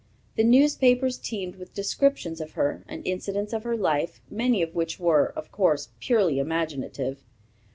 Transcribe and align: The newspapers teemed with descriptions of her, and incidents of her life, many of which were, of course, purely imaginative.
The 0.35 0.43
newspapers 0.43 1.19
teemed 1.19 1.57
with 1.57 1.75
descriptions 1.75 2.41
of 2.41 2.53
her, 2.53 2.83
and 2.87 3.05
incidents 3.05 3.53
of 3.53 3.61
her 3.65 3.77
life, 3.77 4.19
many 4.31 4.63
of 4.63 4.73
which 4.73 4.99
were, 4.99 5.27
of 5.35 5.51
course, 5.51 5.89
purely 5.99 6.39
imaginative. 6.39 7.23